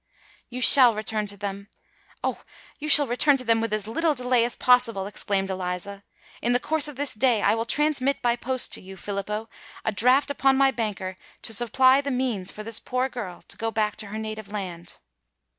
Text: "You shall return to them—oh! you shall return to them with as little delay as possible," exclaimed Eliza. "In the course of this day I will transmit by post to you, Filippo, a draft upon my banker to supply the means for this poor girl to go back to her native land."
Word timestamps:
"You 0.49 0.61
shall 0.61 0.95
return 0.95 1.27
to 1.27 1.37
them—oh! 1.37 2.41
you 2.79 2.89
shall 2.89 3.05
return 3.05 3.37
to 3.37 3.43
them 3.43 3.61
with 3.61 3.71
as 3.71 3.87
little 3.87 4.15
delay 4.15 4.43
as 4.45 4.55
possible," 4.55 5.05
exclaimed 5.05 5.51
Eliza. 5.51 6.03
"In 6.41 6.53
the 6.53 6.59
course 6.59 6.87
of 6.87 6.95
this 6.95 7.13
day 7.13 7.43
I 7.43 7.53
will 7.53 7.67
transmit 7.67 8.19
by 8.19 8.35
post 8.35 8.73
to 8.73 8.81
you, 8.81 8.97
Filippo, 8.97 9.47
a 9.85 9.91
draft 9.91 10.31
upon 10.31 10.57
my 10.57 10.71
banker 10.71 11.19
to 11.43 11.53
supply 11.53 12.01
the 12.01 12.09
means 12.09 12.49
for 12.51 12.63
this 12.63 12.79
poor 12.79 13.09
girl 13.09 13.43
to 13.43 13.57
go 13.57 13.69
back 13.69 13.95
to 13.97 14.07
her 14.07 14.17
native 14.17 14.51
land." 14.51 14.97